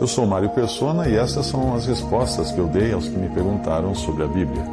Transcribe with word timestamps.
Eu 0.00 0.06
sou 0.06 0.24
Mário 0.24 0.48
Persona 0.48 1.06
e 1.06 1.14
essas 1.14 1.44
são 1.44 1.74
as 1.74 1.84
respostas 1.84 2.50
que 2.50 2.58
eu 2.58 2.66
dei 2.66 2.90
aos 2.90 3.06
que 3.06 3.18
me 3.18 3.28
perguntaram 3.28 3.94
sobre 3.94 4.24
a 4.24 4.26
Bíblia. 4.26 4.64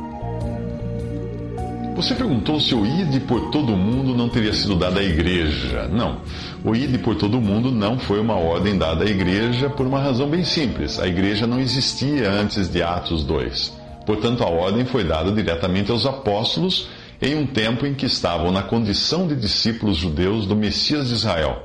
Você 1.98 2.16
perguntou 2.16 2.62
se 2.62 2.74
o 2.74 2.86
ide 2.86 3.20
por 3.20 3.52
todo 3.52 3.76
mundo 3.76 4.16
não 4.16 4.30
teria 4.30 4.54
sido 4.54 4.74
dado 4.78 5.00
à 5.00 5.04
igreja. 5.04 5.90
Não. 5.90 6.22
O 6.64 6.74
ide 6.74 6.98
por 6.98 7.16
todo 7.16 7.42
mundo 7.42 7.70
não 7.72 8.00
foi 8.00 8.22
uma 8.22 8.36
ordem 8.36 8.78
dada 8.78 9.04
à 9.04 9.08
igreja 9.10 9.70
por 9.70 9.86
uma 9.86 10.00
razão 10.00 10.30
bem 10.30 10.46
simples. 10.46 10.98
A 10.98 11.06
igreja 11.06 11.46
não 11.46 11.60
existia 11.60 12.32
antes 12.32 12.70
de 12.70 12.82
Atos 12.82 13.26
2. 13.26 13.74
Portanto, 14.06 14.44
a 14.44 14.48
ordem 14.48 14.86
foi 14.86 15.04
dada 15.04 15.30
diretamente 15.30 15.92
aos 15.92 16.06
apóstolos 16.06 16.88
em 17.22 17.36
um 17.36 17.46
tempo 17.46 17.86
em 17.86 17.94
que 17.94 18.06
estavam 18.06 18.50
na 18.50 18.64
condição 18.64 19.28
de 19.28 19.36
discípulos 19.36 19.98
judeus 19.98 20.46
do 20.46 20.56
Messias 20.56 21.10
de 21.10 21.16
Israel. 21.16 21.64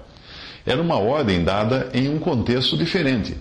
Era 0.67 0.83
uma 0.83 0.99
ordem 0.99 1.45
dada 1.45 1.91
em 1.95 2.09
um 2.09 2.19
contexto 2.19 2.77
diferente. 2.77 3.37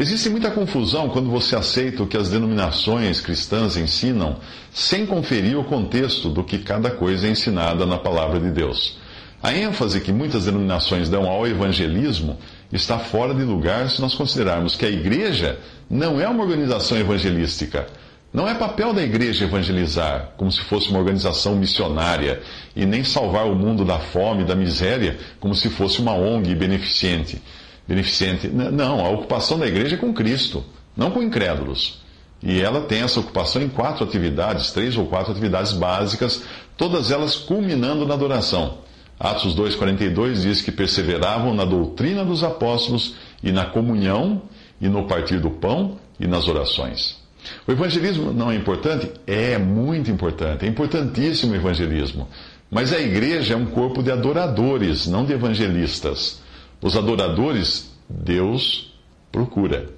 Existe 0.00 0.30
muita 0.30 0.50
confusão 0.50 1.10
quando 1.10 1.28
você 1.28 1.54
aceita 1.54 2.02
o 2.02 2.06
que 2.06 2.16
as 2.16 2.30
denominações 2.30 3.20
cristãs 3.20 3.76
ensinam 3.76 4.38
sem 4.72 5.04
conferir 5.04 5.58
o 5.58 5.64
contexto 5.64 6.30
do 6.30 6.42
que 6.42 6.56
cada 6.56 6.90
coisa 6.90 7.26
é 7.26 7.30
ensinada 7.30 7.84
na 7.84 7.98
palavra 7.98 8.40
de 8.40 8.50
Deus. 8.50 8.96
A 9.42 9.54
ênfase 9.54 10.00
que 10.00 10.10
muitas 10.10 10.46
denominações 10.46 11.10
dão 11.10 11.28
ao 11.28 11.46
evangelismo 11.46 12.38
está 12.72 12.98
fora 12.98 13.34
de 13.34 13.42
lugar 13.42 13.90
se 13.90 14.00
nós 14.00 14.14
considerarmos 14.14 14.74
que 14.74 14.86
a 14.86 14.90
igreja 14.90 15.58
não 15.90 16.18
é 16.18 16.26
uma 16.26 16.44
organização 16.44 16.96
evangelística. 16.96 17.86
Não 18.32 18.48
é 18.48 18.54
papel 18.54 18.94
da 18.94 19.02
igreja 19.02 19.44
evangelizar, 19.44 20.30
como 20.38 20.50
se 20.50 20.62
fosse 20.62 20.88
uma 20.88 20.98
organização 20.98 21.56
missionária, 21.56 22.40
e 22.74 22.86
nem 22.86 23.04
salvar 23.04 23.46
o 23.46 23.54
mundo 23.54 23.84
da 23.84 23.98
fome 23.98 24.44
e 24.44 24.46
da 24.46 24.54
miséria, 24.54 25.18
como 25.38 25.54
se 25.54 25.68
fosse 25.68 26.00
uma 26.00 26.14
ONG 26.14 26.54
beneficente 26.54 27.42
beneficente. 27.90 28.46
Não, 28.48 29.04
a 29.04 29.10
ocupação 29.10 29.58
da 29.58 29.66
igreja 29.66 29.96
é 29.96 29.98
com 29.98 30.14
Cristo, 30.14 30.64
não 30.96 31.10
com 31.10 31.20
incrédulos. 31.20 32.00
E 32.40 32.60
ela 32.60 32.82
tem 32.82 33.02
essa 33.02 33.18
ocupação 33.18 33.60
em 33.60 33.68
quatro 33.68 34.04
atividades, 34.04 34.70
três 34.70 34.96
ou 34.96 35.06
quatro 35.06 35.32
atividades 35.32 35.72
básicas, 35.72 36.44
todas 36.76 37.10
elas 37.10 37.34
culminando 37.34 38.06
na 38.06 38.14
adoração. 38.14 38.78
Atos 39.18 39.54
2,42 39.54 40.40
diz 40.40 40.62
que 40.62 40.70
perseveravam 40.70 41.52
na 41.52 41.64
doutrina 41.64 42.24
dos 42.24 42.44
apóstolos 42.44 43.16
e 43.42 43.50
na 43.50 43.66
comunhão 43.66 44.42
e 44.80 44.88
no 44.88 45.06
partir 45.06 45.40
do 45.40 45.50
pão 45.50 45.98
e 46.18 46.26
nas 46.26 46.48
orações. 46.48 47.18
O 47.66 47.72
evangelismo 47.72 48.32
não 48.32 48.50
é 48.50 48.54
importante? 48.54 49.10
É 49.26 49.58
muito 49.58 50.10
importante, 50.10 50.64
é 50.64 50.68
importantíssimo 50.68 51.52
o 51.52 51.56
evangelismo. 51.56 52.28
Mas 52.70 52.92
a 52.92 53.00
igreja 53.00 53.54
é 53.54 53.56
um 53.56 53.66
corpo 53.66 54.02
de 54.02 54.12
adoradores, 54.12 55.06
não 55.06 55.24
de 55.24 55.32
evangelistas. 55.32 56.40
Os 56.82 56.96
adoradores, 56.96 57.90
Deus 58.08 58.94
procura. 59.30 59.88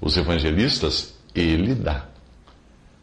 Os 0.00 0.16
evangelistas, 0.16 1.14
Ele 1.34 1.74
dá. 1.74 2.06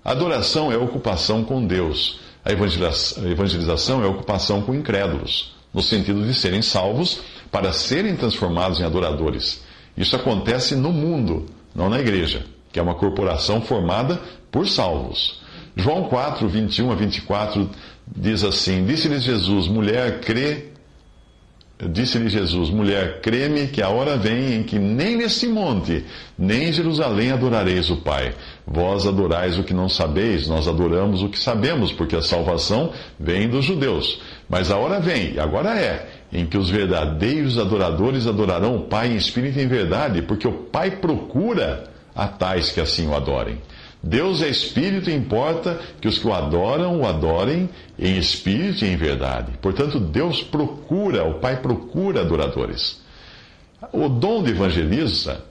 Adoração 0.04 0.72
é 0.72 0.78
ocupação 0.78 1.44
com 1.44 1.66
Deus. 1.66 2.20
A 2.44 2.52
evangelização 2.52 4.04
é 4.04 4.08
ocupação 4.08 4.62
com 4.62 4.74
incrédulos, 4.74 5.56
no 5.74 5.82
sentido 5.82 6.24
de 6.24 6.34
serem 6.34 6.62
salvos 6.62 7.22
para 7.52 7.74
serem 7.74 8.16
transformados 8.16 8.80
em 8.80 8.84
adoradores. 8.84 9.64
Isso 9.98 10.16
acontece 10.16 10.76
no 10.76 10.92
mundo, 10.92 11.48
não 11.74 11.90
na 11.90 12.00
igreja, 12.00 12.46
que 12.72 12.80
é 12.80 12.84
uma 12.84 12.96
corporação 12.96 13.62
formada 13.62 14.22
por 14.52 14.68
salvos. 14.68 15.42
João 15.76 16.04
4, 16.04 16.48
21 16.48 16.92
a 16.92 16.96
24 16.96 17.70
diz 18.16 18.44
assim: 18.44 18.86
Disse-lhes 18.86 19.24
Jesus, 19.24 19.68
mulher, 19.68 20.22
crê 20.22 20.72
Disse-lhe 21.90 22.30
Jesus: 22.30 22.70
Mulher, 22.70 23.22
creme 23.22 23.68
que 23.68 23.82
a 23.82 23.90
hora 23.90 24.18
vem 24.18 24.56
em 24.56 24.64
que 24.64 24.80
nem 24.80 25.16
neste 25.16 25.48
monte, 25.48 26.06
nem 26.38 26.70
em 26.70 26.74
Jerusalém 26.74 27.32
adorareis 27.32 27.90
o 27.90 27.98
Pai. 27.98 28.34
Vós 28.66 29.06
adorais 29.06 29.58
o 29.58 29.64
que 29.64 29.74
não 29.74 29.90
sabeis, 29.90 30.48
nós 30.48 30.68
adoramos 30.68 31.22
o 31.22 31.30
que 31.30 31.40
sabemos, 31.40 31.92
porque 31.92 32.16
a 32.16 32.22
salvação 32.22 32.92
vem 33.20 33.50
dos 33.50 33.66
judeus. 33.66 34.22
Mas 34.50 34.72
a 34.72 34.78
hora 34.78 35.00
vem, 35.00 35.40
agora 35.40 35.80
é, 35.80 36.08
em 36.32 36.46
que 36.46 36.58
os 36.58 36.70
verdadeiros 36.70 37.58
adoradores 37.58 38.28
adorarão 38.28 38.76
o 38.76 38.82
Pai 38.82 39.12
em 39.12 39.16
espírito 39.16 39.60
e 39.60 39.64
em 39.64 39.68
verdade, 39.68 40.22
porque 40.22 40.48
o 40.48 40.54
Pai 40.54 40.92
procura 40.92 41.86
a 42.16 42.28
tais 42.28 42.72
que 42.72 42.80
assim 42.80 43.08
o 43.08 43.16
adorem. 43.16 43.58
Deus 44.06 44.44
é 44.44 44.48
espírito 44.48 45.10
e 45.10 45.16
importa 45.16 45.80
que 46.00 46.08
os 46.08 46.20
que 46.20 46.28
o 46.28 46.34
adoram 46.34 47.02
o 47.02 47.08
adorem 47.08 47.68
em 47.98 48.20
espírito 48.20 48.86
e 48.86 48.90
em 48.90 48.96
verdade. 48.96 49.54
Portanto, 49.60 50.00
Deus 50.00 50.44
procura, 50.44 51.24
o 51.24 51.40
Pai 51.40 51.60
procura 51.60 52.22
adoradores. 52.22 53.02
O 53.92 54.08
dom 54.08 54.44
de 54.44 54.52
evangelista, 54.52 55.44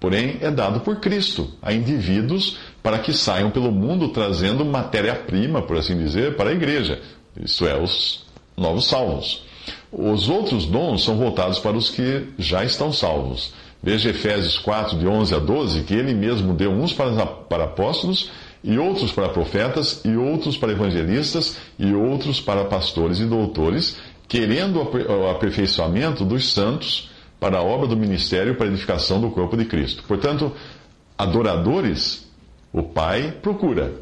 porém, 0.00 0.38
é 0.40 0.50
dado 0.50 0.80
por 0.80 0.96
Cristo 0.96 1.48
a 1.62 1.72
indivíduos 1.72 2.58
para 2.82 2.98
que 2.98 3.12
saiam 3.12 3.52
pelo 3.52 3.70
mundo 3.70 4.08
trazendo 4.08 4.64
matéria-prima, 4.64 5.62
por 5.62 5.76
assim 5.76 5.96
dizer, 5.96 6.34
para 6.34 6.50
a 6.50 6.52
igreja. 6.52 7.00
Isso 7.40 7.64
é, 7.64 7.80
os 7.80 8.24
novos 8.56 8.88
salvos. 8.88 9.44
Os 9.92 10.28
outros 10.28 10.66
dons 10.66 11.04
são 11.04 11.16
voltados 11.16 11.60
para 11.60 11.76
os 11.76 11.90
que 11.90 12.26
já 12.38 12.64
estão 12.64 12.92
salvos. 12.92 13.52
Veja 13.84 14.08
Efésios 14.08 14.58
4, 14.58 14.98
de 14.98 15.06
11 15.06 15.34
a 15.34 15.38
12, 15.38 15.82
que 15.82 15.92
ele 15.92 16.14
mesmo 16.14 16.54
deu 16.54 16.70
uns 16.70 16.94
para, 16.94 17.64
apóstolos, 17.64 18.30
e 18.62 18.78
outros 18.78 19.12
para 19.12 19.28
profetas, 19.28 20.00
e 20.06 20.16
outros 20.16 20.56
para 20.56 20.72
evangelistas, 20.72 21.58
e 21.78 21.92
outros 21.92 22.40
para 22.40 22.64
pastores 22.64 23.20
e 23.20 23.26
doutores, 23.26 23.98
querendo 24.26 24.80
o 24.80 25.28
aperfeiçoamento 25.28 26.24
dos 26.24 26.50
santos 26.50 27.10
para 27.38 27.58
a 27.58 27.62
obra 27.62 27.86
do 27.86 27.94
ministério 27.94 28.54
para 28.54 28.64
a 28.64 28.70
edificação 28.70 29.20
do 29.20 29.28
corpo 29.28 29.54
de 29.54 29.66
Cristo. 29.66 30.02
Portanto, 30.08 30.50
adoradores, 31.18 32.26
o 32.72 32.82
Pai 32.82 33.32
procura. 33.42 33.92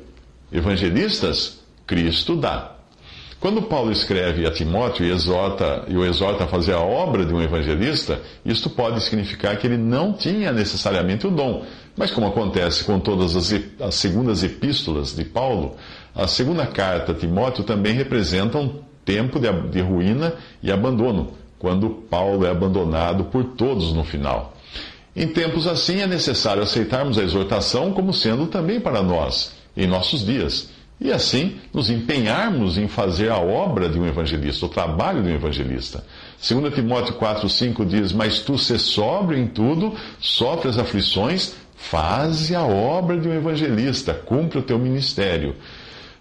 Evangelistas, 0.53 1.59
Cristo 1.88 2.37
dá. 2.37 2.76
Quando 3.43 3.61
Paulo 3.63 3.91
escreve 3.91 4.47
a 4.47 4.53
Timóteo 4.53 5.05
e, 5.05 5.11
exorta, 5.11 5.85
e 5.89 5.97
o 5.97 6.05
exorta 6.05 6.45
a 6.45 6.47
fazer 6.47 6.75
a 6.75 6.79
obra 6.79 7.27
de 7.27 7.35
um 7.35 7.43
evangelista, 7.43 8.21
isto 8.47 8.71
pode 8.71 9.03
significar 9.03 9.57
que 9.57 9.67
ele 9.67 9.77
não 9.77 10.13
tinha 10.13 10.53
necessariamente 10.53 11.27
o 11.27 11.31
dom. 11.31 11.65
Mas 11.97 12.13
como 12.13 12.29
acontece 12.29 12.85
com 12.85 13.01
todas 13.01 13.35
as, 13.35 13.53
as 13.81 13.97
segundas 13.97 14.45
epístolas 14.45 15.17
de 15.17 15.25
Paulo, 15.25 15.75
a 16.15 16.29
segunda 16.29 16.65
carta 16.67 17.11
a 17.11 17.15
Timóteo 17.17 17.65
também 17.65 17.95
representa 17.95 18.59
um 18.59 18.79
tempo 19.05 19.41
de, 19.41 19.51
de 19.71 19.81
ruína 19.81 20.35
e 20.63 20.71
abandono, 20.71 21.33
quando 21.59 21.91
Paulo 21.91 22.47
é 22.47 22.51
abandonado 22.51 23.25
por 23.25 23.43
todos 23.43 23.93
no 23.93 24.05
final. 24.05 24.57
Em 25.17 25.27
tempos 25.27 25.67
assim 25.67 26.01
é 26.01 26.07
necessário 26.07 26.63
aceitarmos 26.63 27.19
a 27.19 27.25
exortação 27.25 27.93
como 27.93 28.13
sendo 28.13 28.47
também 28.47 28.79
para 28.79 29.03
nós, 29.03 29.53
em 29.77 29.89
nossos 29.89 30.25
dias 30.25 30.71
e 31.03 31.11
assim 31.11 31.57
nos 31.75 31.91
empenharmos 31.91 32.79
em 32.79 32.87
fazer 32.87 33.31
a 33.31 33.39
obra 33.39 33.89
de 33.89 33.99
um 33.99 34.07
evangelista, 34.07 34.67
o 34.67 34.69
trabalho 34.69 35.23
de 35.23 35.31
um 35.31 35.35
evangelista. 35.35 36.05
2 36.49 36.73
Timóteo 36.73 37.15
4,5 37.15 37.85
diz: 37.85 38.12
Mas 38.12 38.41
tu 38.41 38.56
se 38.56 38.79
sóbrio 38.79 39.38
em 39.38 39.49
tudo, 39.49 39.94
sofre 40.21 40.69
as 40.69 40.79
aflições, 40.79 41.55
faze 41.75 42.55
a 42.55 42.62
obra 42.62 43.19
de 43.19 43.29
um 43.29 43.35
evangelista, 43.35 44.15
cumpre 44.15 44.59
o 44.59 44.62
teu 44.62 44.79
ministério. 44.79 45.56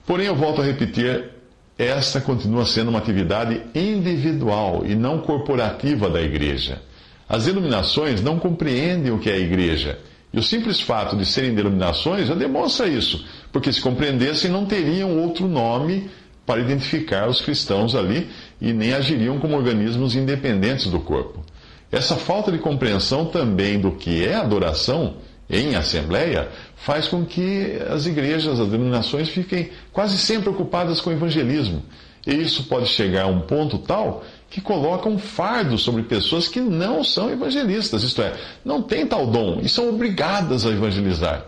Porém, 0.06 0.26
eu 0.26 0.36
volto 0.36 0.62
a 0.62 0.66
repetir, 0.66 1.30
essa 1.78 2.20
continua 2.20 2.66
sendo 2.66 2.90
uma 2.90 3.00
atividade 3.00 3.62
individual 3.76 4.84
e 4.86 4.96
não 4.96 5.20
corporativa 5.20 6.10
da 6.10 6.22
igreja. 6.22 6.82
As 7.30 7.48
iluminações 7.48 8.22
não 8.22 8.40
compreendem 8.40 9.12
o 9.12 9.20
que 9.20 9.30
é 9.30 9.34
a 9.34 9.40
igreja 9.40 10.00
e 10.34 10.40
o 10.40 10.44
simples 10.44 10.80
fato 10.80 11.16
de 11.16 11.26
serem 11.26 11.54
denominações 11.54 12.28
já 12.28 12.36
demonstra 12.36 12.88
isso, 12.88 13.26
porque 13.52 13.72
se 13.72 13.82
compreendessem 13.82 14.50
não 14.50 14.66
teriam 14.66 15.18
outro 15.20 15.48
nome 15.48 16.10
para 16.46 16.62
identificar 16.62 17.30
os 17.30 17.42
cristãos 17.42 17.96
ali 17.96 18.30
e 18.60 18.74
nem 18.74 18.94
agiriam 18.94 19.40
como 19.40 19.56
organismos 19.56 20.16
independentes 20.16 20.88
do 20.88 21.00
corpo. 21.00 21.44
Essa 21.92 22.16
falta 22.16 22.52
de 22.52 22.58
compreensão 22.58 23.26
também 23.26 23.80
do 23.80 23.92
que 23.92 24.26
é 24.26 24.36
adoração 24.36 25.16
em 25.50 25.76
assembleia 25.76 26.48
faz 26.78 27.08
com 27.08 27.26
que 27.26 27.78
as 27.90 28.06
igrejas, 28.06 28.60
as 28.60 28.70
denominações 28.70 29.28
fiquem 29.28 29.70
quase 29.92 30.18
sempre 30.18 30.50
ocupadas 30.50 31.02
com 31.02 31.10
o 31.10 31.14
evangelismo. 31.14 31.84
E 32.26 32.34
isso 32.34 32.64
pode 32.64 32.88
chegar 32.88 33.24
a 33.24 33.28
um 33.28 33.42
ponto 33.42 33.78
tal 33.78 34.24
que 34.52 34.60
coloca 34.60 35.08
um 35.08 35.18
fardo 35.18 35.78
sobre 35.78 36.04
pessoas 36.04 36.50
que 36.50 36.60
não 36.60 37.06
são 37.06 37.32
evangelistas, 37.32 38.04
isto 38.04 38.22
é, 38.22 38.34
não 38.66 38.82
têm 38.82 39.08
tal 39.08 39.26
dom 39.26 39.60
e 39.64 39.70
são 39.70 39.88
obrigadas 39.88 40.66
a 40.66 40.70
evangelizar. 40.70 41.46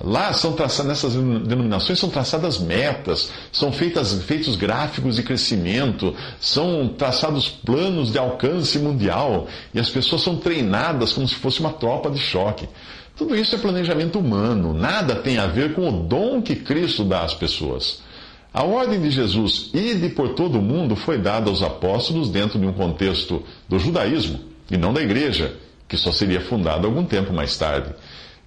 Lá 0.00 0.32
são 0.32 0.54
traçadas, 0.54 0.88
nessas 0.88 1.14
denominações 1.14 1.98
são 2.00 2.08
traçadas 2.08 2.58
metas, 2.58 3.30
são 3.52 3.70
feitas, 3.70 4.20
feitos 4.24 4.56
gráficos 4.56 5.16
de 5.16 5.22
crescimento, 5.22 6.16
são 6.40 6.88
traçados 6.88 7.48
planos 7.48 8.10
de 8.10 8.18
alcance 8.18 8.78
mundial 8.78 9.46
e 9.72 9.78
as 9.78 9.88
pessoas 9.88 10.22
são 10.22 10.36
treinadas 10.36 11.12
como 11.12 11.28
se 11.28 11.36
fosse 11.36 11.60
uma 11.60 11.72
tropa 11.72 12.10
de 12.10 12.18
choque. 12.18 12.68
Tudo 13.16 13.36
isso 13.36 13.54
é 13.54 13.58
planejamento 13.58 14.18
humano, 14.18 14.72
nada 14.72 15.14
tem 15.14 15.38
a 15.38 15.46
ver 15.46 15.74
com 15.74 15.88
o 15.88 16.02
dom 16.02 16.42
que 16.42 16.56
Cristo 16.56 17.04
dá 17.04 17.22
às 17.22 17.34
pessoas. 17.34 18.02
A 18.52 18.64
ordem 18.64 19.00
de 19.00 19.10
Jesus, 19.10 19.70
ide 19.72 20.10
por 20.10 20.30
todo 20.30 20.58
o 20.58 20.62
mundo, 20.62 20.94
foi 20.94 21.16
dada 21.16 21.48
aos 21.48 21.62
apóstolos 21.62 22.28
dentro 22.28 22.58
de 22.58 22.66
um 22.66 22.72
contexto 22.72 23.42
do 23.66 23.78
judaísmo 23.78 24.40
e 24.70 24.76
não 24.76 24.92
da 24.92 25.00
igreja, 25.00 25.54
que 25.88 25.96
só 25.96 26.12
seria 26.12 26.40
fundada 26.40 26.86
algum 26.86 27.04
tempo 27.04 27.32
mais 27.32 27.56
tarde. 27.56 27.90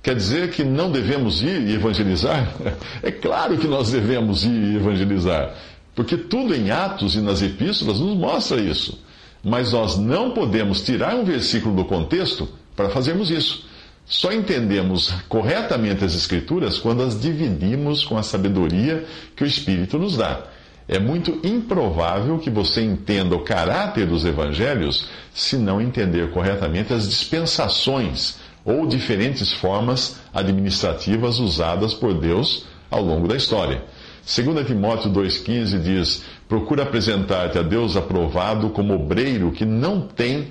Quer 0.04 0.16
dizer 0.16 0.52
que 0.52 0.64
não 0.64 0.92
devemos 0.92 1.42
ir 1.42 1.68
e 1.68 1.74
evangelizar? 1.74 2.54
É 3.02 3.12
claro 3.12 3.58
que 3.58 3.68
nós 3.68 3.92
devemos 3.92 4.44
ir 4.44 4.74
e 4.74 4.76
evangelizar, 4.76 5.56
porque 5.96 6.16
tudo 6.16 6.54
em 6.54 6.70
Atos 6.70 7.16
e 7.16 7.22
nas 7.22 7.42
epístolas 7.42 8.00
nos 8.00 8.16
mostra 8.16 8.62
isso. 8.62 9.04
Mas 9.44 9.74
nós 9.74 9.98
não 9.98 10.32
podemos 10.32 10.82
tirar 10.82 11.16
um 11.16 11.24
versículo 11.24 11.76
do 11.76 11.86
contexto 11.86 12.48
para 12.76 12.90
fazermos 12.90 13.32
isso. 13.32 13.66
Só 14.06 14.32
entendemos 14.32 15.10
corretamente 15.28 16.06
as 16.06 16.14
Escrituras 16.14 16.78
quando 16.78 17.02
as 17.02 17.20
dividimos 17.20 18.04
com 18.04 18.18
a 18.18 18.24
sabedoria 18.24 19.04
que 19.36 19.44
o 19.44 19.48
Espírito 19.48 19.98
nos 19.98 20.16
dá. 20.16 20.44
É 20.88 21.00
muito 21.00 21.40
improvável 21.44 22.38
que 22.38 22.52
você 22.52 22.82
entenda 22.82 23.36
o 23.36 23.44
caráter 23.44 24.06
dos 24.06 24.24
evangelhos 24.24 25.08
se 25.34 25.58
não 25.58 25.82
entender 25.82 26.30
corretamente 26.30 26.94
as 26.94 27.10
dispensações 27.10 28.38
ou 28.64 28.86
diferentes 28.86 29.52
formas 29.52 30.18
administrativas 30.32 31.40
usadas 31.40 31.96
por 31.96 32.14
Deus 32.14 32.68
ao 32.92 33.02
longo 33.02 33.28
da 33.28 33.36
história. 33.36 33.84
2 34.24 34.68
Timóteo 34.68 35.12
2,15 35.12 35.82
diz: 35.82 36.24
Procura 36.48 36.84
apresentar-te 36.84 37.58
a 37.58 37.64
Deus 37.64 37.98
aprovado 37.98 38.70
como 38.70 38.94
obreiro 38.94 39.52
que 39.52 39.66
não 39.66 40.02
tem 40.02 40.50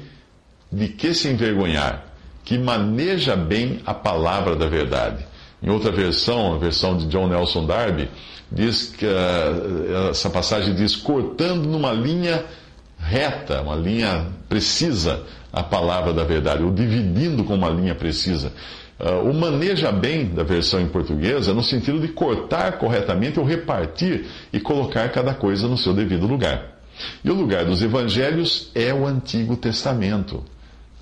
de 0.72 0.88
que 0.88 1.14
se 1.14 1.28
envergonhar 1.28 2.13
que 2.44 2.58
maneja 2.58 3.34
bem 3.34 3.80
a 3.86 3.94
palavra 3.94 4.54
da 4.54 4.66
verdade. 4.66 5.24
Em 5.62 5.70
outra 5.70 5.90
versão, 5.90 6.54
a 6.54 6.58
versão 6.58 6.96
de 6.96 7.06
John 7.06 7.26
Nelson 7.26 7.64
Darby, 7.64 8.10
diz 8.52 8.94
que 8.96 9.06
uh, 9.06 10.10
essa 10.10 10.28
passagem 10.28 10.74
diz 10.74 10.94
cortando 10.94 11.66
numa 11.66 11.92
linha 11.92 12.44
reta, 12.98 13.62
uma 13.62 13.74
linha 13.74 14.26
precisa 14.48 15.22
a 15.52 15.62
palavra 15.62 16.12
da 16.12 16.24
verdade, 16.24 16.62
ou 16.62 16.70
dividindo 16.70 17.44
com 17.44 17.54
uma 17.54 17.70
linha 17.70 17.94
precisa. 17.94 18.52
Uh, 19.00 19.28
o 19.28 19.34
maneja 19.34 19.90
bem 19.90 20.26
da 20.26 20.44
versão 20.44 20.80
em 20.80 20.86
portuguesa 20.86 21.54
no 21.54 21.62
sentido 21.62 21.98
de 21.98 22.08
cortar 22.08 22.78
corretamente 22.78 23.40
ou 23.40 23.46
repartir 23.46 24.26
e 24.52 24.60
colocar 24.60 25.08
cada 25.08 25.34
coisa 25.34 25.66
no 25.66 25.78
seu 25.78 25.94
devido 25.94 26.26
lugar. 26.26 26.74
E 27.24 27.30
o 27.30 27.34
lugar 27.34 27.64
dos 27.64 27.82
evangelhos 27.82 28.70
é 28.74 28.92
o 28.92 29.06
Antigo 29.06 29.56
Testamento. 29.56 30.44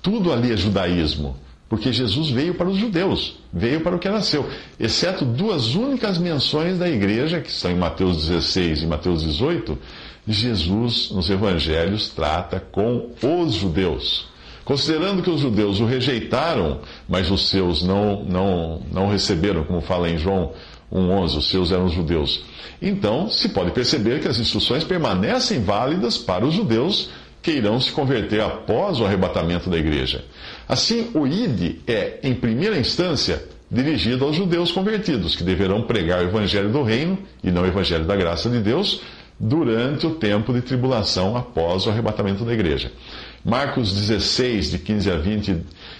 Tudo 0.03 0.33
ali 0.33 0.51
é 0.51 0.57
judaísmo, 0.57 1.37
porque 1.69 1.93
Jesus 1.93 2.29
veio 2.29 2.53
para 2.55 2.67
os 2.67 2.77
judeus, 2.77 3.39
veio 3.51 3.79
para 3.79 3.95
o 3.95 3.99
que 3.99 4.09
nasceu, 4.09 4.47
exceto 4.77 5.23
duas 5.23 5.73
únicas 5.73 6.17
menções 6.17 6.77
da 6.77 6.89
igreja, 6.89 7.39
que 7.39 7.49
estão 7.49 7.71
em 7.71 7.77
Mateus 7.77 8.27
16 8.27 8.83
e 8.83 8.85
Mateus 8.85 9.23
18. 9.23 9.79
Jesus, 10.27 11.09
nos 11.09 11.29
evangelhos, 11.29 12.09
trata 12.09 12.59
com 12.59 13.11
os 13.23 13.53
judeus. 13.53 14.27
Considerando 14.65 15.23
que 15.23 15.29
os 15.29 15.39
judeus 15.39 15.79
o 15.79 15.85
rejeitaram, 15.85 16.79
mas 17.07 17.31
os 17.31 17.49
seus 17.49 17.81
não, 17.81 18.23
não, 18.23 18.81
não 18.91 19.09
receberam, 19.09 19.63
como 19.63 19.81
fala 19.81 20.09
em 20.09 20.17
João 20.17 20.51
1,11, 20.91 21.37
os 21.37 21.49
seus 21.49 21.71
eram 21.71 21.85
os 21.85 21.93
judeus. 21.93 22.43
Então, 22.81 23.29
se 23.29 23.49
pode 23.49 23.71
perceber 23.71 24.19
que 24.19 24.27
as 24.27 24.37
instruções 24.37 24.83
permanecem 24.83 25.63
válidas 25.63 26.17
para 26.17 26.45
os 26.45 26.53
judeus 26.53 27.09
que 27.43 27.51
irão 27.51 27.79
se 27.79 27.91
converter 27.91 28.41
após 28.41 28.99
o 28.99 29.05
arrebatamento 29.05 29.69
da 29.69 29.77
igreja. 29.77 30.23
Assim, 30.67 31.11
o 31.13 31.27
ID 31.27 31.79
é, 31.85 32.19
em 32.23 32.33
primeira 32.33 32.79
instância, 32.79 33.43
dirigido 33.69 34.23
aos 34.23 34.35
judeus 34.35 34.71
convertidos, 34.71 35.35
que 35.35 35.43
deverão 35.43 35.81
pregar 35.81 36.23
o 36.23 36.29
evangelho 36.29 36.69
do 36.69 36.81
reino 36.81 37.19
e 37.43 37.51
não 37.51 37.63
o 37.63 37.67
evangelho 37.67 38.05
da 38.05 38.15
graça 38.15 38.49
de 38.49 38.59
Deus 38.59 39.01
durante 39.37 40.07
o 40.07 40.11
tempo 40.11 40.53
de 40.53 40.61
tribulação 40.61 41.35
após 41.35 41.85
o 41.85 41.89
arrebatamento 41.89 42.45
da 42.45 42.53
igreja. 42.53 42.91
Marcos 43.43 43.91
16, 43.93 44.71
de 44.71 44.77
15 44.77 45.11
a 45.11 45.17
20, 45.17 45.57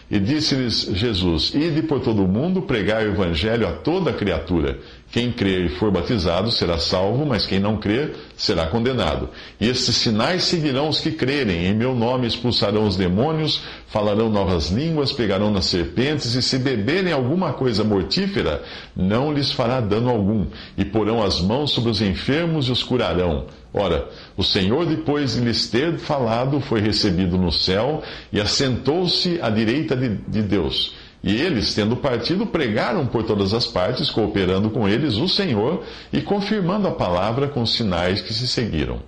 e 0.09 0.19
disse-lhes 0.19 0.89
Jesus: 0.93 1.51
Ide 1.53 1.81
por 1.81 1.99
todo 1.99 2.23
o 2.23 2.27
mundo 2.27 2.61
pregar 2.61 3.03
o 3.03 3.09
evangelho 3.09 3.67
a 3.67 3.73
toda 3.73 4.13
criatura. 4.13 4.79
Quem 5.13 5.31
crer 5.31 5.65
e 5.65 5.69
for 5.69 5.91
batizado 5.91 6.51
será 6.51 6.79
salvo, 6.79 7.23
mas 7.23 7.45
quem 7.45 7.59
não 7.59 7.77
crer 7.77 8.15
será 8.35 8.65
condenado. 8.65 9.29
E 9.61 9.69
estes 9.69 9.95
sinais 9.97 10.45
seguirão 10.45 10.89
os 10.89 10.99
que 10.99 11.11
crerem. 11.11 11.67
Em 11.67 11.73
meu 11.75 11.93
nome 11.93 12.25
expulsarão 12.25 12.87
os 12.87 12.95
demônios, 12.95 13.61
falarão 13.89 14.27
novas 14.27 14.71
línguas, 14.71 15.13
pegarão 15.13 15.51
nas 15.51 15.67
serpentes, 15.67 16.33
e 16.33 16.41
se 16.41 16.57
beberem 16.57 17.13
alguma 17.13 17.53
coisa 17.53 17.83
mortífera, 17.83 18.63
não 18.95 19.31
lhes 19.31 19.51
fará 19.51 19.79
dano 19.79 20.09
algum. 20.09 20.47
E 20.75 20.83
porão 20.83 21.21
as 21.21 21.39
mãos 21.39 21.69
sobre 21.69 21.91
os 21.91 22.01
enfermos 22.01 22.67
e 22.67 22.71
os 22.71 22.81
curarão. 22.81 23.45
Ora, 23.71 24.09
o 24.35 24.43
Senhor, 24.43 24.83
depois 24.83 25.35
de 25.35 25.41
lhes 25.41 25.67
ter 25.67 25.99
falado, 25.99 26.59
foi 26.59 26.81
recebido 26.81 27.37
no 27.37 27.51
céu 27.51 28.01
e 28.31 28.41
assentou-se 28.41 29.39
à 29.43 29.51
direita 29.51 29.95
de, 29.95 30.09
de 30.27 30.41
Deus. 30.41 31.02
E 31.23 31.41
eles, 31.41 31.73
tendo 31.73 31.95
partido, 31.95 32.45
pregaram 32.45 33.07
por 33.07 33.23
todas 33.23 33.53
as 33.53 33.65
partes, 33.65 34.09
cooperando 34.09 34.69
com 34.69 34.89
eles 34.89 35.15
o 35.15 35.29
Senhor 35.29 35.83
e 36.11 36.21
confirmando 36.21 36.85
a 36.87 36.91
palavra 36.91 37.47
com 37.47 37.65
sinais 37.65 38.21
que 38.21 38.33
se 38.33 38.45
seguiram. 38.45 38.99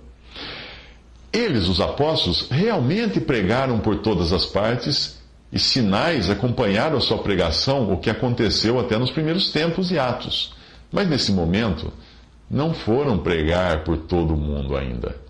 Eles, 1.30 1.68
os 1.68 1.78
apóstolos, 1.78 2.48
realmente 2.50 3.20
pregaram 3.20 3.78
por 3.78 3.98
todas 3.98 4.32
as 4.32 4.46
partes 4.46 5.16
e 5.52 5.58
sinais 5.58 6.30
acompanharam 6.30 6.96
a 6.96 7.00
sua 7.00 7.18
pregação, 7.18 7.92
o 7.92 7.98
que 7.98 8.08
aconteceu 8.08 8.80
até 8.80 8.98
nos 8.98 9.10
primeiros 9.10 9.52
tempos 9.52 9.90
e 9.90 9.98
atos. 9.98 10.54
Mas 10.90 11.08
nesse 11.08 11.32
momento, 11.32 11.92
não 12.50 12.72
foram 12.72 13.18
pregar 13.18 13.84
por 13.84 13.98
todo 13.98 14.34
o 14.34 14.36
mundo 14.36 14.74
ainda. 14.74 15.25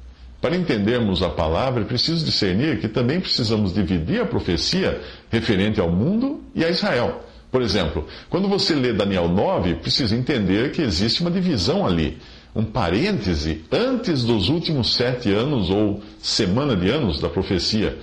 Para 0.46 0.54
entendermos 0.54 1.24
a 1.24 1.28
palavra, 1.28 1.82
é 1.82 1.84
preciso 1.84 2.24
discernir 2.24 2.78
que 2.78 2.86
também 2.86 3.18
precisamos 3.18 3.74
dividir 3.74 4.20
a 4.20 4.26
profecia 4.26 5.00
referente 5.28 5.80
ao 5.80 5.90
mundo 5.90 6.40
e 6.54 6.64
a 6.64 6.70
Israel. 6.70 7.20
Por 7.50 7.62
exemplo, 7.62 8.06
quando 8.30 8.48
você 8.48 8.72
lê 8.72 8.92
Daniel 8.92 9.28
9, 9.28 9.74
precisa 9.74 10.14
entender 10.14 10.70
que 10.70 10.82
existe 10.82 11.20
uma 11.20 11.32
divisão 11.32 11.84
ali, 11.84 12.18
um 12.54 12.62
parêntese 12.62 13.64
antes 13.72 14.22
dos 14.22 14.48
últimos 14.48 14.94
sete 14.94 15.32
anos 15.32 15.68
ou 15.68 16.00
semana 16.22 16.76
de 16.76 16.90
anos 16.90 17.20
da 17.20 17.28
profecia. 17.28 17.98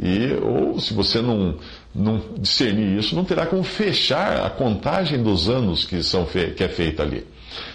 E, 0.00 0.34
ou 0.40 0.78
se 0.78 0.94
você 0.94 1.20
não, 1.20 1.56
não 1.92 2.22
discernir 2.38 2.96
isso, 2.96 3.16
não 3.16 3.24
terá 3.24 3.44
como 3.44 3.64
fechar 3.64 4.46
a 4.46 4.50
contagem 4.50 5.20
dos 5.20 5.48
anos 5.48 5.84
que, 5.84 6.00
são 6.04 6.24
que 6.24 6.62
é 6.62 6.68
feita 6.68 7.02
ali. 7.02 7.26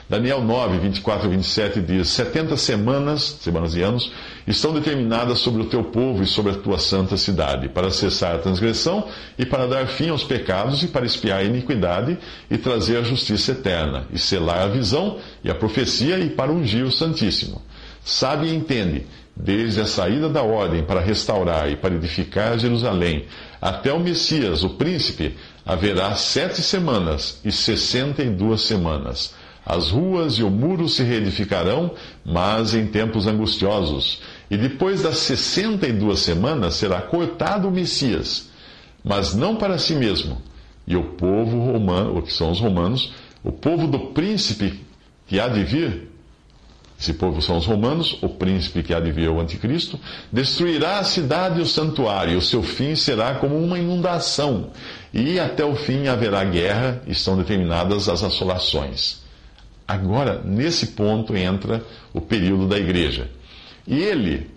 Daniel 0.10 0.42
9, 0.42 0.78
24 0.78 1.28
e 1.28 1.32
27 1.32 1.82
diz: 1.82 2.10
70 2.10 2.58
semanas, 2.58 3.38
semanas 3.42 3.76
e 3.76 3.82
anos, 3.82 4.12
estão 4.46 4.74
determinadas 4.74 5.40
sobre 5.40 5.62
o 5.62 5.66
teu 5.66 5.84
povo 5.84 6.22
e 6.22 6.26
sobre 6.26 6.52
a 6.52 6.56
tua 6.56 6.78
santa 6.78 7.18
cidade, 7.18 7.70
para 7.70 7.90
cessar 7.90 8.36
a 8.36 8.40
transgressão 8.40 9.08
e 9.38 9.46
para 9.46 9.68
dar 9.68 9.88
fim 9.88 10.10
aos 10.10 10.24
pecados 10.24 10.84
e 10.84 10.88
para 10.88 11.06
espiar 11.06 11.40
a 11.40 11.44
iniquidade 11.44 12.18
e 12.50 12.58
trazer 12.58 12.98
a 12.98 13.04
justiça 13.04 13.54
eterna, 13.54 14.06
e 14.12 14.20
selar 14.20 14.62
a 14.64 14.68
visão 14.68 15.18
e 15.44 15.50
a 15.50 15.56
profecia 15.56 16.20
e 16.20 16.30
para 16.30 16.52
ungir 16.52 16.86
o 16.86 16.92
Santíssimo. 16.92 17.62
Sabe 18.04 18.48
e 18.48 18.56
entende, 18.56 19.08
desde 19.36 19.82
a 19.82 19.86
saída 19.86 20.30
da 20.30 20.44
ordem 20.44 20.84
para 20.84 21.00
restaurar 21.00 21.72
e 21.72 21.76
para 21.76 21.96
edificar 21.96 22.60
Jerusalém, 22.60 23.26
até 23.62 23.92
o 23.94 24.00
Messias, 24.00 24.64
o 24.64 24.72
príncipe, 24.72 25.36
haverá 25.66 26.14
sete 26.16 26.62
semanas 26.62 27.40
e 27.46 27.52
sessenta 27.52 28.22
e 28.22 28.30
duas 28.30 28.62
semanas 28.62 29.34
as 29.66 29.90
ruas 29.90 30.34
e 30.34 30.44
o 30.44 30.50
muro 30.50 30.90
se 30.90 31.04
reedificarão, 31.04 31.92
mas 32.26 32.74
em 32.74 32.86
tempos 32.88 33.28
angustiosos. 33.28 34.22
E 34.52 34.58
depois 34.58 35.02
das 35.02 35.18
sessenta 35.18 35.88
e 35.88 35.94
duas 35.94 36.20
semanas 36.20 36.76
será 36.76 37.02
cortado 37.02 37.68
o 37.68 37.72
Messias, 37.72 38.50
mas 39.04 39.34
não 39.34 39.56
para 39.56 39.78
si 39.78 39.96
mesmo. 39.96 40.42
E 40.86 40.98
o 40.98 41.04
povo 41.04 41.72
romano, 41.72 42.18
o 42.18 42.22
que 42.22 42.34
são 42.34 42.52
os 42.52 42.60
romanos, 42.60 43.14
o 43.44 43.52
povo 43.52 43.88
do 43.88 44.00
príncipe 44.08 44.82
que 45.28 45.40
há 45.40 45.48
de 45.48 45.64
vir, 45.64 46.10
esse 47.00 47.14
povo 47.14 47.42
são 47.42 47.58
os 47.58 47.66
romanos, 47.66 48.18
o 48.22 48.30
príncipe 48.30 48.84
que 48.84 48.94
há 48.94 49.00
de 49.00 49.12
vir 49.12 49.28
é 49.28 49.30
o 49.30 49.40
anticristo, 49.40 50.00
destruirá 50.32 51.00
a 51.00 51.04
cidade 51.04 51.60
e 51.60 51.62
o 51.62 51.66
santuário, 51.66 52.34
e 52.34 52.38
o 52.38 52.42
seu 52.42 52.62
fim 52.62 52.96
será 52.96 53.36
como 53.36 53.58
uma 53.58 53.80
inundação. 53.80 54.72
E 55.14 55.40
até 55.40 55.66
o 55.66 55.76
fim 55.76 56.08
haverá 56.08 56.44
guerra, 56.44 57.02
estão 57.08 57.36
determinadas 57.38 58.08
as 58.08 58.24
assolações. 58.24 59.23
Agora, 59.94 60.42
nesse 60.44 60.88
ponto 60.88 61.36
entra 61.36 61.86
o 62.12 62.20
período 62.20 62.68
da 62.68 62.80
igreja. 62.80 63.30
E 63.86 63.96
ele, 64.00 64.50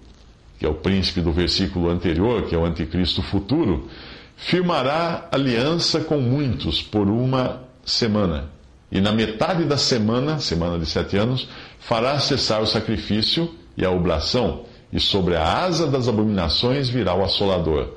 que 0.59 0.65
é 0.65 0.69
o 0.69 0.75
príncipe 0.75 1.21
do 1.21 1.31
versículo 1.31 1.91
anterior, 1.91 2.47
que 2.47 2.55
é 2.55 2.59
o 2.59 2.65
anticristo 2.65 3.21
futuro, 3.21 3.87
firmará 4.35 5.29
aliança 5.31 6.01
com 6.01 6.19
muitos 6.19 6.81
por 6.81 7.07
uma 7.09 7.61
semana. 7.85 8.51
E 8.91 8.99
na 8.99 9.13
metade 9.13 9.65
da 9.65 9.77
semana, 9.77 10.39
semana 10.39 10.79
de 10.79 10.87
sete 10.87 11.19
anos, 11.19 11.47
fará 11.81 12.19
cessar 12.19 12.63
o 12.63 12.67
sacrifício 12.67 13.55
e 13.77 13.85
a 13.85 13.91
oblação, 13.91 14.65
e 14.91 14.99
sobre 14.99 15.37
a 15.37 15.65
asa 15.65 15.87
das 15.87 16.09
abominações 16.09 16.89
virá 16.89 17.15
o 17.15 17.23
assolador. 17.23 17.91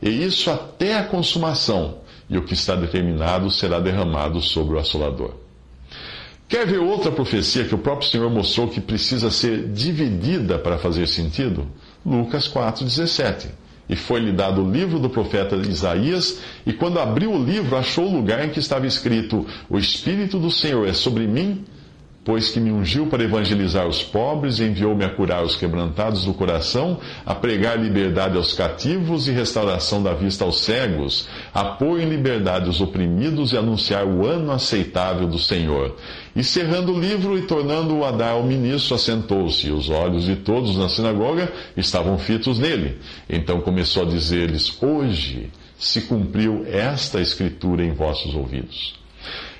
E 0.00 0.08
isso 0.08 0.52
até 0.52 0.96
a 0.96 1.02
consumação, 1.02 1.98
e 2.30 2.38
o 2.38 2.42
que 2.42 2.54
está 2.54 2.76
determinado 2.76 3.50
será 3.50 3.80
derramado 3.80 4.40
sobre 4.40 4.76
o 4.76 4.78
assolador. 4.78 5.45
Quer 6.48 6.64
ver 6.64 6.78
outra 6.78 7.10
profecia 7.10 7.64
que 7.64 7.74
o 7.74 7.78
próprio 7.78 8.08
Senhor 8.08 8.30
mostrou 8.30 8.68
que 8.68 8.80
precisa 8.80 9.30
ser 9.30 9.68
dividida 9.72 10.58
para 10.58 10.78
fazer 10.78 11.08
sentido? 11.08 11.66
Lucas 12.04 12.46
4,17. 12.46 13.48
E 13.88 13.96
foi-lhe 13.96 14.32
dado 14.32 14.62
o 14.62 14.70
livro 14.70 14.98
do 14.98 15.10
profeta 15.10 15.56
Isaías, 15.56 16.40
e 16.64 16.72
quando 16.72 16.98
abriu 16.98 17.32
o 17.32 17.44
livro, 17.44 17.76
achou 17.76 18.06
o 18.06 18.16
lugar 18.16 18.44
em 18.44 18.50
que 18.50 18.60
estava 18.60 18.86
escrito: 18.86 19.46
O 19.68 19.78
Espírito 19.78 20.38
do 20.38 20.50
Senhor 20.50 20.86
é 20.88 20.92
sobre 20.92 21.26
mim 21.26 21.64
pois 22.26 22.50
que 22.50 22.58
me 22.58 22.72
ungiu 22.72 23.06
para 23.06 23.22
evangelizar 23.22 23.86
os 23.86 24.02
pobres, 24.02 24.58
enviou-me 24.58 25.04
a 25.04 25.08
curar 25.08 25.44
os 25.44 25.54
quebrantados 25.54 26.24
do 26.24 26.34
coração, 26.34 26.98
a 27.24 27.32
pregar 27.36 27.78
liberdade 27.78 28.36
aos 28.36 28.52
cativos 28.52 29.28
e 29.28 29.30
restauração 29.30 30.02
da 30.02 30.12
vista 30.12 30.44
aos 30.44 30.58
cegos, 30.62 31.28
a 31.54 31.64
pôr 31.64 32.00
em 32.00 32.08
liberdade 32.08 32.68
os 32.68 32.80
oprimidos 32.80 33.52
e 33.52 33.56
anunciar 33.56 34.04
o 34.04 34.26
ano 34.26 34.50
aceitável 34.50 35.28
do 35.28 35.38
Senhor. 35.38 35.94
E 36.34 36.42
cerrando 36.42 36.92
o 36.92 36.98
livro 36.98 37.38
e 37.38 37.42
tornando-o 37.42 38.04
a 38.04 38.10
dar 38.10 38.32
ao 38.32 38.42
ministro, 38.42 38.96
assentou-se, 38.96 39.68
e 39.68 39.70
os 39.70 39.88
olhos 39.88 40.24
de 40.24 40.34
todos 40.34 40.76
na 40.76 40.88
sinagoga 40.88 41.52
estavam 41.76 42.18
fitos 42.18 42.58
nele. 42.58 42.98
Então 43.30 43.60
começou 43.60 44.02
a 44.02 44.06
dizer-lhes: 44.06 44.82
Hoje 44.82 45.48
se 45.78 46.00
cumpriu 46.02 46.66
esta 46.68 47.20
escritura 47.20 47.84
em 47.84 47.92
vossos 47.92 48.34
ouvidos. 48.34 48.96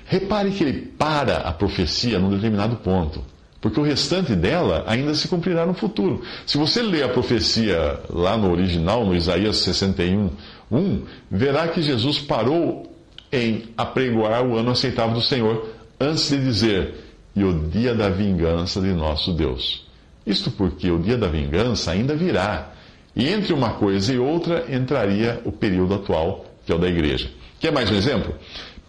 Repare 0.07 0.51
que 0.51 0.63
ele 0.63 0.81
para 0.97 1.39
a 1.39 1.51
profecia 1.51 2.17
num 2.17 2.29
determinado 2.29 2.77
ponto, 2.77 3.23
porque 3.59 3.79
o 3.79 3.83
restante 3.83 4.33
dela 4.35 4.85
ainda 4.87 5.13
se 5.13 5.27
cumprirá 5.27 5.65
no 5.65 5.73
futuro. 5.73 6.23
Se 6.45 6.57
você 6.57 6.81
ler 6.81 7.03
a 7.03 7.09
profecia 7.09 7.99
lá 8.09 8.37
no 8.37 8.49
original, 8.49 9.05
no 9.05 9.13
Isaías 9.13 9.57
61, 9.57 10.31
1, 10.71 11.01
verá 11.29 11.67
que 11.67 11.81
Jesus 11.81 12.19
parou 12.19 12.89
em 13.31 13.65
apregoar 13.77 14.45
o 14.45 14.55
ano 14.55 14.71
aceitável 14.71 15.15
do 15.15 15.21
Senhor, 15.21 15.67
antes 15.99 16.29
de 16.29 16.37
dizer, 16.37 16.95
e 17.35 17.43
o 17.43 17.67
dia 17.67 17.93
da 17.93 18.09
vingança 18.09 18.79
de 18.79 18.93
nosso 18.93 19.33
Deus. 19.33 19.85
Isto 20.25 20.49
porque 20.51 20.89
o 20.89 20.99
dia 20.99 21.17
da 21.17 21.27
vingança 21.27 21.91
ainda 21.91 22.15
virá. 22.15 22.71
E 23.13 23.27
entre 23.27 23.53
uma 23.53 23.71
coisa 23.71 24.13
e 24.13 24.17
outra 24.17 24.65
entraria 24.69 25.41
o 25.43 25.51
período 25.51 25.95
atual, 25.95 26.45
que 26.65 26.71
é 26.71 26.75
o 26.75 26.79
da 26.79 26.87
igreja. 26.87 27.29
Quer 27.59 27.71
mais 27.71 27.91
um 27.91 27.95
exemplo? 27.95 28.33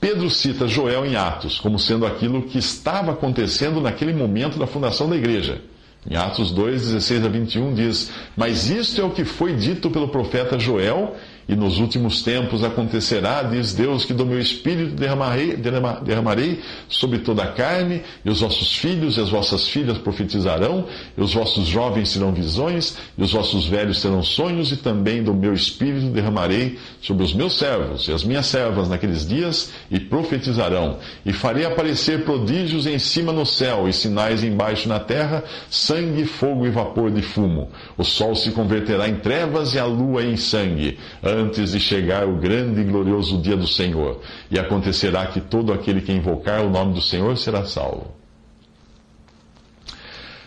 Pedro 0.01 0.31
cita 0.31 0.69
Joel 0.69 1.05
em 1.05 1.17
Atos 1.17 1.59
como 1.59 1.79
sendo 1.79 2.07
aquilo 2.07 2.43
que 2.43 2.59
estava 2.59 3.13
acontecendo 3.13 3.81
naquele 3.81 4.13
momento 4.13 4.59
da 4.59 4.67
fundação 4.67 5.09
da 5.09 5.17
igreja. 5.17 5.61
Em 6.09 6.17
Atos 6.17 6.53
2, 6.53 6.83
16 6.83 7.25
a 7.25 7.29
21 7.29 7.75
diz: 7.75 8.11
Mas 8.37 8.71
isto 8.71 9.01
é 9.01 9.05
o 9.05 9.11
que 9.11 9.25
foi 9.25 9.55
dito 9.55 9.91
pelo 9.91 10.09
profeta 10.09 10.59
Joel 10.59 11.17
e 11.49 11.57
nos 11.57 11.79
últimos 11.79 12.23
tempos 12.23 12.63
acontecerá, 12.63 13.43
diz 13.43 13.73
Deus, 13.73 14.05
que 14.05 14.13
do 14.13 14.27
meu 14.27 14.39
espírito 14.39 14.95
derramarei, 14.95 15.57
derramarei 15.57 16.61
sobre 16.91 17.21
toda 17.21 17.43
a 17.43 17.47
carne, 17.53 18.03
e 18.23 18.29
os 18.29 18.43
vossos 18.43 18.77
filhos 18.77 19.17
e 19.17 19.21
as 19.21 19.31
vossas 19.31 19.67
filhas 19.67 19.97
profetizarão, 19.97 20.85
e 21.17 21.23
os 21.23 21.33
vossos 21.33 21.67
jovens 21.67 22.13
terão 22.13 22.33
visões, 22.33 22.99
e 23.17 23.23
os 23.23 23.33
vossos 23.33 23.67
velhos 23.67 24.03
terão 24.03 24.23
sonhos, 24.23 24.73
e 24.73 24.77
também 24.77 25.23
do 25.23 25.33
meu 25.33 25.55
espírito 25.55 26.09
derramarei 26.09 26.79
sobre 27.01 27.25
os 27.25 27.33
meus 27.33 27.57
servos 27.57 28.09
e 28.09 28.13
as 28.13 28.25
minhas 28.25 28.47
servas 28.47 28.89
naqueles 28.89 29.27
dias, 29.27 29.73
e 29.91 29.99
profetizarão. 29.99 30.99
E 31.25 31.33
farei 31.33 31.65
aparecer 31.65 32.25
prodígios 32.25 32.87
em 32.87 32.99
cima 32.99 33.33
no 33.33 33.47
céu, 33.47 33.89
e 33.89 33.93
sinais 33.95 34.45
embaixo 34.45 34.87
na 34.87 35.01
terra, 35.01 35.43
sangue, 35.71 36.27
fogo 36.27 36.67
e 36.67 36.71
vapor 36.71 37.11
de 37.11 37.23
fumo. 37.23 37.71
O 37.97 38.05
sol 38.05 38.35
se 38.35 38.51
converterá 38.51 39.09
em 39.09 39.17
trevas 39.17 39.73
e 39.73 39.79
a 39.79 39.87
lua 39.87 40.23
em 40.23 40.37
sangue 40.37 40.99
antes 41.39 41.73
de 41.73 41.81
chegar 41.81 42.27
o 42.27 42.37
grande 42.37 42.81
e 42.81 42.85
glorioso 42.85 43.41
dia 43.41 43.57
do 43.57 43.67
Senhor. 43.67 44.21
E 44.51 44.59
acontecerá 44.59 45.27
que 45.27 45.41
todo 45.41 45.73
aquele 45.73 46.01
que 46.01 46.13
invocar 46.13 46.61
o 46.65 46.71
nome 46.71 46.95
do 46.95 47.01
Senhor 47.01 47.37
será 47.39 47.65
salvo. 47.65 48.15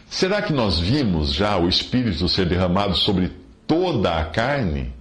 Será 0.09 0.41
que 0.41 0.51
nós 0.51 0.77
vimos 0.77 1.33
já 1.33 1.57
o 1.57 1.69
Espírito 1.69 2.27
ser 2.27 2.45
derramado 2.45 2.95
sobre 2.95 3.31
toda 3.65 4.17
a 4.17 4.25
carne? 4.25 4.93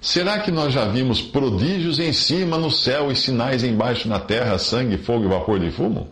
Será 0.00 0.38
que 0.38 0.50
nós 0.50 0.74
já 0.74 0.84
vimos 0.84 1.22
prodígios 1.22 1.98
em 1.98 2.12
cima 2.12 2.58
no 2.58 2.70
céu 2.70 3.10
e 3.10 3.16
sinais 3.16 3.64
embaixo 3.64 4.08
na 4.08 4.20
terra, 4.20 4.58
sangue, 4.58 4.98
fogo 4.98 5.24
e 5.24 5.28
vapor 5.28 5.58
de 5.58 5.70
fumo? 5.70 6.08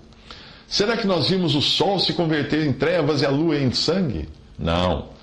Será 0.66 0.96
que 0.96 1.06
nós 1.06 1.28
vimos 1.28 1.54
o 1.54 1.60
sol 1.60 2.00
se 2.00 2.14
converter 2.14 2.66
em 2.66 2.72
trevas 2.72 3.22
e 3.22 3.26
a 3.26 3.30
lua 3.30 3.58
em 3.58 3.70
sangue? 3.72 4.28
Não. 4.58 5.13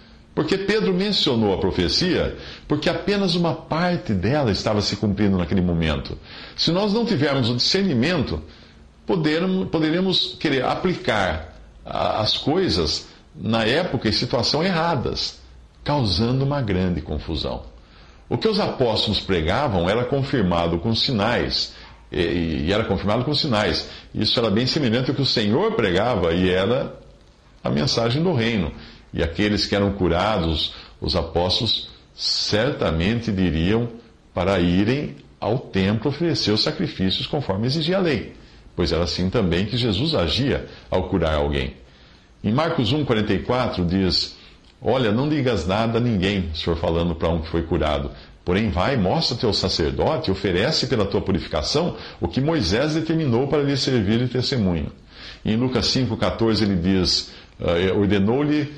Porque 0.41 0.57
Pedro 0.57 0.91
mencionou 0.91 1.53
a 1.53 1.59
profecia 1.59 2.35
porque 2.67 2.89
apenas 2.89 3.35
uma 3.35 3.53
parte 3.53 4.11
dela 4.11 4.49
estava 4.49 4.81
se 4.81 4.95
cumprindo 4.95 5.37
naquele 5.37 5.61
momento. 5.61 6.17
Se 6.57 6.71
nós 6.71 6.91
não 6.91 7.05
tivermos 7.05 7.47
o 7.47 7.55
discernimento, 7.55 8.41
poderemos, 9.05 9.69
poderíamos 9.69 10.35
querer 10.39 10.65
aplicar 10.65 11.55
as 11.85 12.37
coisas 12.37 13.07
na 13.35 13.65
época 13.65 14.09
e 14.09 14.13
situação 14.13 14.63
erradas, 14.63 15.39
causando 15.83 16.43
uma 16.43 16.59
grande 16.59 17.01
confusão. 17.01 17.61
O 18.27 18.35
que 18.35 18.47
os 18.47 18.59
apóstolos 18.59 19.19
pregavam 19.19 19.87
era 19.87 20.05
confirmado 20.05 20.79
com 20.79 20.95
sinais, 20.95 21.75
e 22.11 22.73
era 22.73 22.83
confirmado 22.85 23.23
com 23.23 23.35
sinais. 23.35 23.87
Isso 24.11 24.39
era 24.39 24.49
bem 24.49 24.65
semelhante 24.65 25.11
ao 25.11 25.15
que 25.15 25.21
o 25.21 25.25
Senhor 25.25 25.73
pregava 25.73 26.33
e 26.33 26.49
era 26.49 26.95
a 27.63 27.69
mensagem 27.69 28.23
do 28.23 28.33
reino. 28.33 28.71
E 29.13 29.21
aqueles 29.21 29.65
que 29.65 29.75
eram 29.75 29.91
curados, 29.93 30.73
os 30.99 31.15
apóstolos, 31.15 31.89
certamente 32.15 33.31
diriam 33.31 33.89
para 34.33 34.59
irem 34.59 35.15
ao 35.39 35.57
templo 35.57 36.09
oferecer 36.09 36.51
os 36.51 36.63
sacrifícios 36.63 37.25
conforme 37.25 37.65
exigia 37.65 37.97
a 37.97 38.01
lei, 38.01 38.33
pois 38.75 38.91
era 38.91 39.03
assim 39.03 39.29
também 39.29 39.65
que 39.65 39.75
Jesus 39.75 40.13
agia 40.13 40.67
ao 40.89 41.09
curar 41.09 41.35
alguém. 41.35 41.73
Em 42.43 42.51
Marcos 42.51 42.93
1,44 42.93 43.85
diz: 43.85 44.37
Olha, 44.81 45.11
não 45.11 45.27
digas 45.29 45.67
nada 45.67 45.97
a 45.97 46.01
ninguém, 46.01 46.49
o 46.53 46.55
Senhor 46.55 46.75
falando 46.75 47.15
para 47.15 47.29
um 47.29 47.41
que 47.41 47.49
foi 47.49 47.63
curado. 47.63 48.11
Porém, 48.43 48.69
vai, 48.69 48.97
mostra 48.97 49.37
teu 49.37 49.53
sacerdote, 49.53 50.31
oferece 50.31 50.87
pela 50.87 51.05
tua 51.05 51.21
purificação 51.21 51.95
o 52.19 52.27
que 52.27 52.41
Moisés 52.41 52.95
determinou 52.95 53.47
para 53.47 53.61
lhe 53.61 53.77
servir 53.77 54.17
de 54.17 54.27
testemunho. 54.27 54.91
Em 55.45 55.55
Lucas 55.55 55.85
5,14 55.87 56.63
ele 56.63 56.75
diz: 56.75 57.31
uh, 57.59 57.99
Ordenou-lhe 57.99 58.73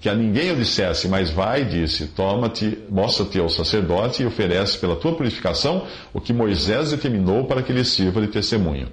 que 0.00 0.08
a 0.08 0.14
ninguém 0.14 0.52
o 0.52 0.56
dissesse, 0.56 1.08
mas 1.08 1.30
vai, 1.30 1.64
disse, 1.64 2.08
toma-te, 2.08 2.78
mostra-te 2.90 3.38
ao 3.38 3.48
sacerdote 3.48 4.22
e 4.22 4.26
oferece 4.26 4.78
pela 4.78 4.96
tua 4.96 5.14
purificação 5.14 5.86
o 6.12 6.20
que 6.20 6.32
Moisés 6.32 6.90
determinou 6.90 7.44
para 7.44 7.62
que 7.62 7.72
lhe 7.72 7.84
sirva 7.84 8.20
de 8.20 8.28
testemunho. 8.28 8.88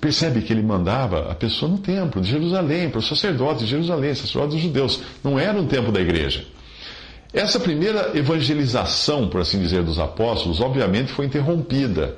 Percebe 0.00 0.42
que 0.42 0.52
ele 0.52 0.62
mandava 0.62 1.30
a 1.30 1.34
pessoa 1.34 1.70
no 1.70 1.78
templo 1.78 2.20
de 2.20 2.30
Jerusalém, 2.30 2.90
para 2.90 2.98
o 2.98 3.02
sacerdote 3.02 3.60
de 3.60 3.70
Jerusalém, 3.70 4.14
sacerdote 4.14 4.54
dos 4.54 4.60
judeus. 4.60 5.00
Não 5.22 5.38
era 5.38 5.58
um 5.58 5.66
templo 5.66 5.90
da 5.90 6.00
igreja. 6.00 6.44
Essa 7.32 7.58
primeira 7.58 8.10
evangelização, 8.14 9.28
por 9.28 9.40
assim 9.40 9.58
dizer, 9.58 9.82
dos 9.82 9.98
apóstolos, 9.98 10.60
obviamente 10.60 11.10
foi 11.10 11.26
interrompida 11.26 12.16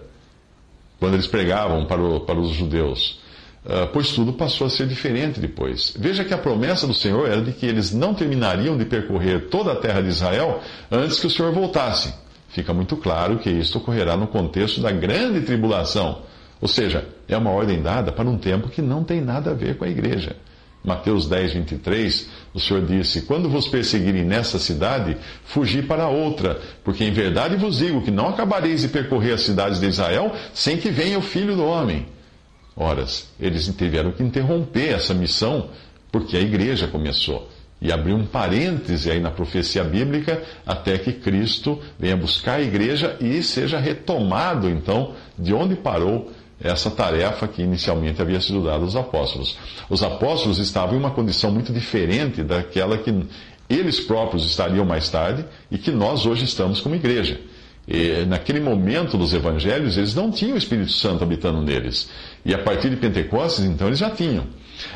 quando 0.99 1.15
eles 1.15 1.27
pregavam 1.27 1.87
para, 1.87 2.03
o, 2.03 2.21
para 2.21 2.39
os 2.39 2.51
judeus. 2.51 3.21
Ah, 3.69 3.89
pois 3.93 4.13
tudo 4.13 4.33
passou 4.33 4.67
a 4.67 4.71
ser 4.71 4.87
diferente 4.87 5.41
depois. 5.41 5.93
Veja 5.99 6.25
que 6.25 6.33
a 6.33 6.39
promessa 6.39 6.87
do 6.87 6.95
Senhor 6.95 7.29
era 7.29 7.43
de 7.43 7.53
que 7.53 7.67
eles 7.67 7.93
não 7.93 8.15
terminariam 8.15 8.77
de 8.77 8.85
percorrer 8.85 9.49
toda 9.49 9.73
a 9.73 9.77
terra 9.77 10.01
de 10.01 10.09
Israel 10.09 10.61
antes 10.91 11.19
que 11.19 11.27
o 11.27 11.31
Senhor 11.31 11.53
voltasse. 11.53 12.15
Fica 12.49 12.73
muito 12.73 12.97
claro 12.97 13.39
que 13.39 13.51
isto 13.51 13.79
ocorrerá 13.79 14.17
no 14.17 14.29
contexto 14.29 14.81
da 14.81 14.93
grande 14.93 15.41
tribulação. 15.41 16.23
Ou 16.61 16.69
seja, 16.69 17.07
é 17.29 17.37
uma 17.37 17.51
ordem 17.51 17.83
dada 17.83 18.13
para 18.13 18.29
um 18.29 18.39
tempo 18.39 18.69
que 18.69 18.81
não 18.81 19.03
tem 19.03 19.21
nada 19.21 19.51
a 19.51 19.55
ver 19.55 19.77
com 19.77 19.85
a 19.85 19.89
igreja. 19.89 20.37
Mateus 20.85 21.29
10, 21.29 21.55
23, 21.55 22.29
o 22.55 22.61
Senhor 22.61 22.87
disse: 22.87 23.23
Quando 23.23 23.49
vos 23.49 23.67
perseguirem 23.67 24.25
nessa 24.25 24.61
cidade, 24.61 25.17
fugi 25.45 25.83
para 25.83 26.07
outra, 26.07 26.61
porque 26.85 27.03
em 27.03 27.11
verdade 27.11 27.57
vos 27.57 27.79
digo 27.79 28.01
que 28.03 28.13
não 28.13 28.29
acabareis 28.29 28.83
de 28.83 28.89
percorrer 28.89 29.33
as 29.33 29.41
cidades 29.41 29.81
de 29.81 29.87
Israel 29.87 30.33
sem 30.55 30.77
que 30.77 30.89
venha 30.89 31.19
o 31.19 31.23
filho 31.23 31.57
do 31.57 31.65
homem. 31.65 32.07
Horas, 32.77 33.29
eles 33.41 33.67
tiveram 33.77 34.13
que 34.13 34.23
interromper 34.23 34.93
essa 34.93 35.15
missão 35.15 35.71
porque 36.13 36.37
a 36.37 36.41
igreja 36.41 36.87
começou. 36.87 37.49
E 37.81 37.93
abrir 37.93 38.13
um 38.13 38.25
parêntese 38.25 39.11
aí 39.11 39.21
na 39.21 39.31
profecia 39.31 39.85
bíblica 39.85 40.43
até 40.65 40.99
que 40.99 41.13
Cristo 41.13 41.79
venha 41.99 42.17
buscar 42.17 42.55
a 42.55 42.63
igreja 42.63 43.17
e 43.21 43.43
seja 43.43 43.79
retomado, 43.79 44.69
então, 44.69 45.15
de 45.39 45.53
onde 45.53 45.75
parou 45.75 46.31
essa 46.61 46.91
tarefa 46.91 47.47
que 47.47 47.63
inicialmente 47.63 48.21
havia 48.21 48.41
sido 48.41 48.65
dada 48.65 48.83
aos 48.83 48.97
apóstolos. 48.97 49.59
Os 49.91 50.03
apóstolos 50.03 50.59
estavam 50.59 50.97
em 50.97 50.99
uma 50.99 51.11
condição 51.11 51.51
muito 51.51 51.73
diferente 51.73 52.43
daquela 52.43 52.97
que 52.97 53.27
eles 53.69 54.01
próprios 54.01 54.47
estariam 54.47 54.85
mais 54.85 55.09
tarde 55.11 55.45
e 55.71 55.77
que 55.77 55.91
nós 55.91 56.25
hoje 56.25 56.45
estamos 56.45 56.81
como 56.81 56.95
igreja. 56.95 57.39
E, 57.89 58.25
naquele 58.27 58.59
momento 58.59 59.17
dos 59.17 59.33
evangelhos, 59.33 59.97
eles 59.97 60.15
não 60.15 60.31
tinham 60.31 60.55
o 60.55 60.59
Espírito 60.59 60.91
Santo 60.91 61.23
habitando 61.23 61.63
neles. 61.63 62.09
E 62.45 62.53
a 62.53 62.59
partir 62.59 62.91
de 62.91 62.97
Pentecostes, 62.97 63.65
então, 63.65 63.87
eles 63.87 63.99
já 63.99 64.11
tinham. 64.11 64.45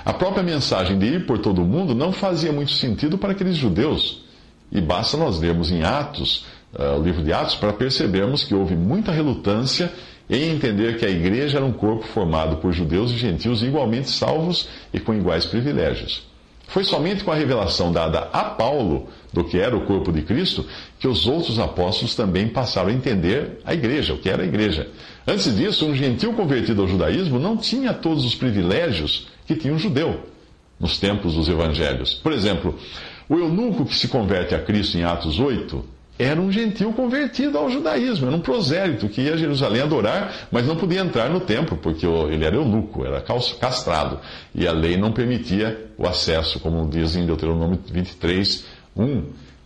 A 0.05 0.13
própria 0.13 0.43
mensagem 0.43 0.99
de 0.99 1.07
ir 1.07 1.27
por 1.27 1.39
todo 1.39 1.63
o 1.63 1.65
mundo 1.65 1.95
não 1.95 2.13
fazia 2.13 2.53
muito 2.53 2.73
sentido 2.73 3.17
para 3.17 3.33
aqueles 3.33 3.57
judeus. 3.57 4.25
E 4.73 4.81
basta 4.81 5.17
nós 5.17 5.39
lermos 5.41 5.71
em 5.71 5.83
Atos, 5.83 6.47
uh, 6.75 6.99
o 6.99 7.03
livro 7.03 7.23
de 7.23 7.33
Atos, 7.33 7.55
para 7.55 7.73
percebermos 7.73 8.45
que 8.45 8.55
houve 8.55 8.75
muita 8.75 9.13
relutância 9.13 9.93
em 10.29 10.51
entender 10.51 10.97
que 10.97 11.05
a 11.05 11.11
igreja 11.11 11.59
era 11.59 11.67
um 11.67 11.73
corpo 11.73 12.07
formado 12.07 12.57
por 12.59 12.73
judeus 12.73 13.11
e 13.11 13.17
gentios 13.17 13.63
igualmente 13.63 14.11
salvos 14.11 14.69
e 14.93 15.01
com 15.01 15.13
iguais 15.13 15.45
privilégios. 15.45 16.23
Foi 16.69 16.85
somente 16.85 17.25
com 17.25 17.33
a 17.33 17.35
revelação 17.35 17.91
dada 17.91 18.29
a 18.33 18.45
Paulo 18.45 19.09
do 19.33 19.45
que 19.45 19.59
era 19.59 19.77
o 19.77 19.87
corpo 19.87 20.13
de 20.13 20.23
Cristo 20.23 20.67
que 20.99 21.07
os 21.07 21.27
outros 21.27 21.59
apóstolos 21.59 22.15
também 22.15 22.49
passaram 22.49 22.89
a 22.89 22.93
entender 22.93 23.61
a 23.65 23.73
igreja, 23.73 24.15
o 24.15 24.19
que 24.19 24.29
era 24.29 24.43
a 24.43 24.47
igreja. 24.47 24.89
Antes 25.27 25.55
disso, 25.57 25.87
um 25.87 25.95
gentil 25.95 26.33
convertido 26.33 26.83
ao 26.83 26.89
judaísmo 26.89 27.39
não 27.39 27.57
tinha 27.57 27.93
todos 27.93 28.25
os 28.25 28.35
privilégios 28.35 29.29
que 29.47 29.55
tinha 29.55 29.73
um 29.73 29.79
judeu 29.79 30.21
nos 30.79 30.99
tempos 30.99 31.35
dos 31.35 31.49
evangelhos. 31.49 32.15
Por 32.15 32.33
exemplo, 32.33 32.77
o 33.29 33.37
eunuco 33.37 33.85
que 33.85 33.95
se 33.95 34.09
converte 34.09 34.55
a 34.55 34.61
Cristo 34.61 34.99
em 34.99 35.05
Atos 35.05 35.39
8 35.39 35.85
era 36.19 36.39
um 36.39 36.53
gentil 36.53 36.93
convertido 36.93 37.57
ao 37.57 37.71
judaísmo, 37.71 38.27
era 38.27 38.37
um 38.37 38.41
prosélito 38.41 39.09
que 39.09 39.23
ia 39.23 39.33
a 39.33 39.37
Jerusalém 39.39 39.81
adorar, 39.81 40.49
mas 40.53 40.67
não 40.67 40.77
podia 40.77 41.01
entrar 41.01 41.31
no 41.31 41.41
templo, 41.41 41.79
porque 41.79 42.07
ele 42.07 42.45
era 42.45 42.57
eunuco, 42.57 43.07
era 43.07 43.23
castrado, 43.59 44.21
e 44.55 44.67
a 44.67 44.73
lei 44.73 44.99
não 44.99 45.13
permitia 45.13 45.87
o 45.97 46.07
acesso, 46.07 46.61
como 46.61 46.87
diz 46.91 47.17
em 47.17 47.25
Deuteronômio 47.25 47.79
23, 47.91 48.67
1. 49.01 49.23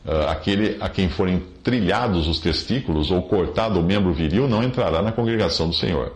Ah, 0.07 0.33
aquele 0.33 0.76
a 0.81 0.88
quem 0.88 1.09
forem 1.09 1.43
trilhados 1.62 2.29
os 2.29 2.38
testículos 2.38 3.11
ou 3.11 3.23
cortado 3.23 3.81
o 3.81 3.83
membro 3.83 4.12
viril 4.12 4.47
não 4.47 4.62
entrará 4.62 5.03
na 5.03 5.12
congregação 5.12 5.69
do 5.69 5.75
Senhor. 5.75 6.12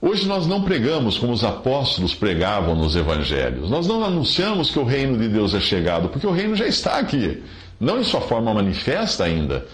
Hoje 0.00 0.26
nós 0.28 0.46
não 0.46 0.62
pregamos 0.62 1.18
como 1.18 1.32
os 1.32 1.42
apóstolos 1.42 2.14
pregavam 2.14 2.74
nos 2.74 2.94
evangelhos. 2.94 3.68
Nós 3.68 3.86
não 3.86 4.04
anunciamos 4.04 4.70
que 4.70 4.78
o 4.78 4.84
reino 4.84 5.18
de 5.18 5.28
Deus 5.28 5.54
é 5.54 5.60
chegado, 5.60 6.08
porque 6.08 6.26
o 6.26 6.30
reino 6.30 6.54
já 6.54 6.66
está 6.66 6.98
aqui. 6.98 7.42
Não 7.80 8.00
em 8.00 8.04
sua 8.04 8.20
forma 8.20 8.54
manifesta 8.54 9.24
ainda, 9.24 9.66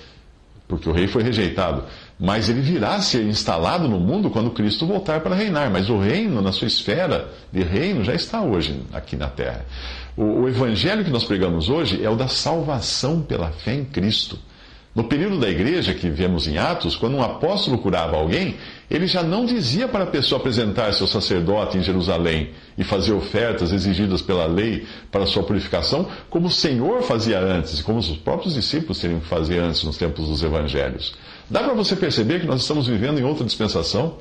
porque 0.66 0.88
o 0.88 0.92
rei 0.92 1.06
foi 1.06 1.22
rejeitado, 1.22 1.84
mas 2.18 2.48
ele 2.48 2.60
virá 2.60 3.00
ser 3.00 3.24
instalado 3.24 3.88
no 3.88 3.98
mundo 3.98 4.30
quando 4.30 4.50
Cristo 4.50 4.86
voltar 4.86 5.20
para 5.20 5.34
reinar. 5.34 5.70
Mas 5.70 5.90
o 5.90 5.98
reino, 5.98 6.40
na 6.40 6.52
sua 6.52 6.68
esfera 6.68 7.28
de 7.52 7.62
reino, 7.62 8.04
já 8.04 8.14
está 8.14 8.40
hoje 8.40 8.80
aqui 8.92 9.16
na 9.16 9.28
terra. 9.28 9.64
O, 10.16 10.42
o 10.42 10.48
evangelho 10.48 11.04
que 11.04 11.10
nós 11.10 11.24
pregamos 11.24 11.68
hoje 11.68 12.04
é 12.04 12.08
o 12.08 12.16
da 12.16 12.28
salvação 12.28 13.20
pela 13.20 13.50
fé 13.50 13.74
em 13.74 13.84
Cristo. 13.84 14.38
No 14.94 15.02
período 15.02 15.40
da 15.40 15.48
igreja 15.48 15.92
que 15.92 16.08
vemos 16.08 16.46
em 16.46 16.56
Atos, 16.56 16.94
quando 16.94 17.16
um 17.16 17.22
apóstolo 17.22 17.78
curava 17.78 18.16
alguém, 18.16 18.54
ele 18.88 19.08
já 19.08 19.24
não 19.24 19.44
dizia 19.44 19.88
para 19.88 20.04
a 20.04 20.06
pessoa 20.06 20.38
apresentar 20.38 20.92
seu 20.92 21.08
sacerdote 21.08 21.76
em 21.76 21.82
Jerusalém 21.82 22.50
e 22.78 22.84
fazer 22.84 23.12
ofertas 23.12 23.72
exigidas 23.72 24.22
pela 24.22 24.46
lei 24.46 24.86
para 25.10 25.26
sua 25.26 25.42
purificação, 25.42 26.08
como 26.30 26.46
o 26.46 26.50
Senhor 26.50 27.02
fazia 27.02 27.40
antes, 27.40 27.80
e 27.80 27.82
como 27.82 27.98
os 27.98 28.08
próprios 28.10 28.54
discípulos 28.54 29.00
teriam 29.00 29.18
que 29.18 29.26
fazer 29.26 29.58
antes 29.58 29.82
nos 29.82 29.96
tempos 29.96 30.28
dos 30.28 30.44
evangelhos. 30.44 31.14
Dá 31.50 31.62
para 31.62 31.74
você 31.74 31.96
perceber 31.96 32.40
que 32.40 32.46
nós 32.46 32.62
estamos 32.62 32.86
vivendo 32.86 33.18
em 33.18 33.24
outra 33.24 33.44
dispensação? 33.44 34.18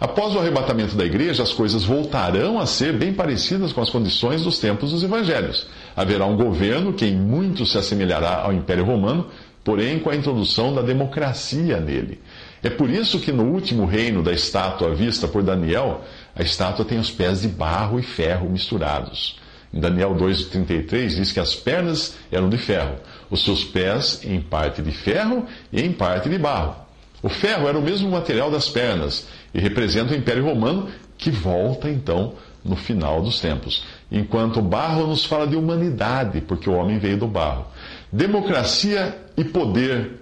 Após 0.00 0.34
o 0.34 0.38
arrebatamento 0.38 0.96
da 0.96 1.04
igreja, 1.04 1.42
as 1.42 1.52
coisas 1.52 1.84
voltarão 1.84 2.58
a 2.58 2.66
ser 2.66 2.92
bem 2.92 3.12
parecidas 3.12 3.72
com 3.72 3.80
as 3.80 3.90
condições 3.90 4.42
dos 4.42 4.58
tempos 4.58 4.90
dos 4.90 5.02
evangelhos. 5.02 5.66
Haverá 5.96 6.26
um 6.26 6.36
governo 6.36 6.92
que 6.92 7.06
em 7.06 7.16
muito 7.16 7.64
se 7.64 7.78
assemelhará 7.78 8.42
ao 8.42 8.52
Império 8.52 8.84
Romano, 8.84 9.26
porém 9.68 9.98
com 9.98 10.08
a 10.08 10.16
introdução 10.16 10.74
da 10.74 10.80
democracia 10.80 11.78
nele. 11.78 12.22
É 12.62 12.70
por 12.70 12.88
isso 12.88 13.20
que 13.20 13.30
no 13.30 13.42
último 13.52 13.84
reino 13.84 14.22
da 14.22 14.32
estátua 14.32 14.94
vista 14.94 15.28
por 15.28 15.42
Daniel, 15.42 16.04
a 16.34 16.40
estátua 16.42 16.86
tem 16.86 16.98
os 16.98 17.10
pés 17.10 17.42
de 17.42 17.48
barro 17.48 18.00
e 18.00 18.02
ferro 18.02 18.48
misturados. 18.48 19.38
Em 19.70 19.78
Daniel 19.78 20.14
2,33 20.14 21.08
diz 21.16 21.32
que 21.32 21.38
as 21.38 21.54
pernas 21.54 22.16
eram 22.32 22.48
de 22.48 22.56
ferro, 22.56 22.96
os 23.28 23.44
seus 23.44 23.62
pés 23.62 24.22
em 24.24 24.40
parte 24.40 24.80
de 24.80 24.90
ferro 24.90 25.44
e 25.70 25.82
em 25.82 25.92
parte 25.92 26.30
de 26.30 26.38
barro. 26.38 26.74
O 27.22 27.28
ferro 27.28 27.68
era 27.68 27.78
o 27.78 27.82
mesmo 27.82 28.10
material 28.10 28.50
das 28.50 28.70
pernas 28.70 29.28
e 29.52 29.60
representa 29.60 30.14
o 30.14 30.16
Império 30.16 30.46
Romano 30.46 30.88
que 31.18 31.30
volta 31.30 31.90
então 31.90 32.32
no 32.64 32.74
final 32.74 33.20
dos 33.20 33.38
tempos. 33.38 33.84
Enquanto 34.10 34.60
o 34.60 34.62
barro 34.62 35.06
nos 35.06 35.26
fala 35.26 35.46
de 35.46 35.56
humanidade, 35.56 36.40
porque 36.40 36.70
o 36.70 36.74
homem 36.74 36.98
veio 36.98 37.18
do 37.18 37.26
barro. 37.26 37.66
Democracia 38.12 39.16
e 39.36 39.44
poder 39.44 40.20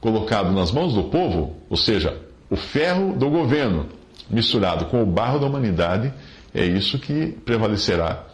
colocado 0.00 0.52
nas 0.52 0.70
mãos 0.70 0.94
do 0.94 1.04
povo, 1.04 1.56
ou 1.68 1.76
seja, 1.76 2.18
o 2.48 2.56
ferro 2.56 3.14
do 3.14 3.28
governo 3.28 3.88
misturado 4.30 4.86
com 4.86 5.02
o 5.02 5.06
barro 5.06 5.38
da 5.38 5.46
humanidade, 5.46 6.12
é 6.54 6.64
isso 6.64 6.98
que 6.98 7.26
prevalecerá 7.44 8.24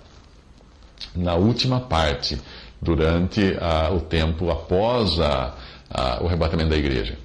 na 1.14 1.34
última 1.34 1.80
parte, 1.80 2.40
durante 2.80 3.56
a, 3.60 3.90
o 3.92 4.00
tempo 4.00 4.50
após 4.50 5.20
a, 5.20 5.54
a, 5.88 6.22
o 6.22 6.26
arrebatamento 6.26 6.70
da 6.70 6.76
igreja. 6.76 7.16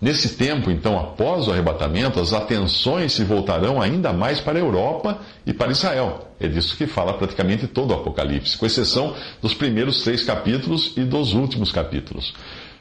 Nesse 0.00 0.30
tempo, 0.30 0.70
então, 0.70 0.98
após 0.98 1.46
o 1.46 1.52
arrebatamento, 1.52 2.18
as 2.18 2.32
atenções 2.32 3.12
se 3.12 3.22
voltarão 3.22 3.82
ainda 3.82 4.14
mais 4.14 4.40
para 4.40 4.58
a 4.58 4.62
Europa 4.62 5.18
e 5.44 5.52
para 5.52 5.72
Israel. 5.72 6.30
É 6.40 6.48
disso 6.48 6.74
que 6.74 6.86
fala 6.86 7.12
praticamente 7.12 7.66
todo 7.66 7.90
o 7.90 7.94
Apocalipse, 7.94 8.56
com 8.56 8.64
exceção 8.64 9.14
dos 9.42 9.52
primeiros 9.52 10.02
três 10.02 10.24
capítulos 10.24 10.94
e 10.96 11.02
dos 11.02 11.34
últimos 11.34 11.70
capítulos. 11.70 12.32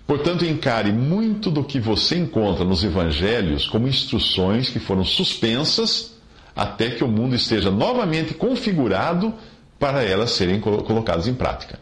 Portanto, 0.07 0.45
encare 0.45 0.93
muito 0.93 1.51
do 1.51 1.61
que 1.61 1.77
você 1.77 2.17
encontra 2.17 2.63
nos 2.63 2.85
evangelhos 2.85 3.67
como 3.67 3.87
instruções 3.87 4.69
que 4.69 4.79
foram 4.79 5.03
suspensas 5.03 6.17
até 6.55 6.89
que 6.89 7.03
o 7.03 7.07
mundo 7.07 7.35
esteja 7.35 7.69
novamente 7.69 8.33
configurado 8.33 9.33
para 9.77 10.03
elas 10.03 10.31
serem 10.31 10.59
colocadas 10.61 11.27
em 11.27 11.33
prática. 11.33 11.79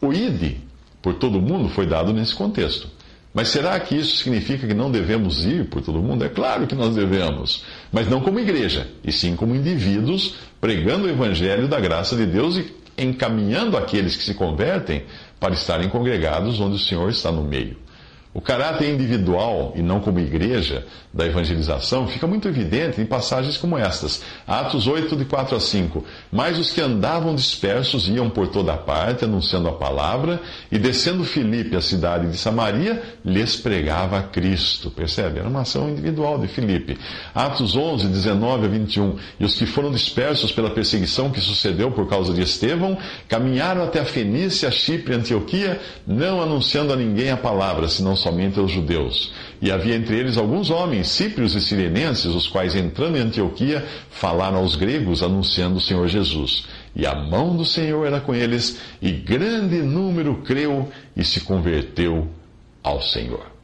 O 0.00 0.12
ID 0.12 0.58
por 1.02 1.14
todo 1.14 1.38
o 1.38 1.42
mundo 1.42 1.68
foi 1.68 1.86
dado 1.86 2.12
nesse 2.12 2.34
contexto. 2.34 2.88
Mas 3.32 3.48
será 3.48 3.78
que 3.78 3.94
isso 3.94 4.16
significa 4.16 4.66
que 4.66 4.74
não 4.74 4.90
devemos 4.90 5.44
ir 5.44 5.66
por 5.66 5.80
todo 5.80 6.02
mundo? 6.02 6.24
É 6.24 6.28
claro 6.28 6.66
que 6.66 6.74
nós 6.74 6.94
devemos, 6.94 7.64
mas 7.92 8.08
não 8.08 8.20
como 8.20 8.40
igreja, 8.40 8.88
e 9.04 9.12
sim 9.12 9.36
como 9.36 9.54
indivíduos 9.54 10.34
pregando 10.60 11.06
o 11.06 11.10
evangelho 11.10 11.68
da 11.68 11.78
graça 11.78 12.16
de 12.16 12.26
Deus 12.26 12.56
e 12.56 12.74
encaminhando 12.98 13.76
aqueles 13.76 14.16
que 14.16 14.24
se 14.24 14.34
convertem 14.34 15.04
para 15.38 15.54
estarem 15.54 15.88
congregados 15.88 16.60
onde 16.60 16.74
o 16.74 16.78
Senhor 16.78 17.08
está 17.08 17.30
no 17.30 17.42
meio. 17.42 17.76
O 18.32 18.40
caráter 18.40 18.88
individual, 18.94 19.72
e 19.74 19.82
não 19.82 19.98
como 19.98 20.20
igreja, 20.20 20.86
da 21.12 21.26
evangelização 21.26 22.06
fica 22.06 22.28
muito 22.28 22.46
evidente 22.46 23.00
em 23.00 23.04
passagens 23.04 23.56
como 23.56 23.76
estas. 23.76 24.22
Atos 24.46 24.86
8, 24.86 25.16
de 25.16 25.24
4 25.24 25.56
a 25.56 25.60
5. 25.60 26.04
Mas 26.30 26.56
os 26.56 26.70
que 26.70 26.80
andavam 26.80 27.34
dispersos 27.34 28.08
iam 28.08 28.30
por 28.30 28.46
toda 28.46 28.76
parte, 28.76 29.24
anunciando 29.24 29.68
a 29.68 29.72
palavra, 29.72 30.40
e 30.70 30.78
descendo 30.78 31.24
Filipe, 31.24 31.74
a 31.74 31.80
cidade 31.80 32.30
de 32.30 32.36
Samaria, 32.36 33.02
lhes 33.24 33.56
pregava 33.56 34.22
Cristo. 34.22 34.92
Percebe? 34.92 35.40
Era 35.40 35.48
uma 35.48 35.62
ação 35.62 35.90
individual 35.90 36.38
de 36.38 36.46
Filipe. 36.46 36.96
Atos 37.34 37.74
11, 37.74 38.06
19 38.06 38.66
a 38.66 38.68
21. 38.68 39.16
E 39.40 39.44
os 39.44 39.56
que 39.56 39.66
foram 39.66 39.90
dispersos 39.90 40.52
pela 40.52 40.70
perseguição 40.70 41.30
que 41.30 41.40
sucedeu 41.40 41.90
por 41.90 42.08
causa 42.08 42.32
de 42.32 42.42
Estevão, 42.42 42.96
caminharam 43.28 43.82
até 43.82 43.98
a 43.98 44.04
Fenícia, 44.04 44.70
Chipre 44.70 45.14
e 45.14 45.16
Antioquia, 45.16 45.80
não 46.06 46.40
anunciando 46.40 46.92
a 46.92 46.96
ninguém 46.96 47.32
a 47.32 47.36
palavra, 47.36 47.88
senão 47.88 48.19
somente 48.20 48.58
aos 48.58 48.70
judeus. 48.70 49.32
E 49.60 49.70
havia 49.70 49.94
entre 49.94 50.16
eles 50.16 50.36
alguns 50.36 50.70
homens, 50.70 51.08
cíprios 51.08 51.54
e 51.54 51.60
sirenenses, 51.60 52.26
os 52.26 52.46
quais, 52.46 52.74
entrando 52.74 53.16
em 53.16 53.20
Antioquia, 53.20 53.84
falaram 54.10 54.58
aos 54.58 54.76
gregos, 54.76 55.22
anunciando 55.22 55.76
o 55.78 55.80
Senhor 55.80 56.06
Jesus. 56.08 56.66
E 56.94 57.06
a 57.06 57.14
mão 57.14 57.56
do 57.56 57.64
Senhor 57.64 58.06
era 58.06 58.20
com 58.20 58.34
eles, 58.34 58.80
e 59.00 59.10
grande 59.10 59.76
número 59.82 60.36
creu 60.42 60.88
e 61.16 61.24
se 61.24 61.40
converteu 61.40 62.28
ao 62.82 63.00
Senhor. 63.02 63.59